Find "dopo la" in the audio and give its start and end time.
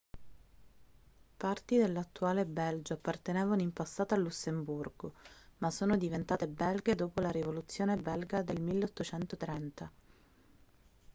6.95-7.29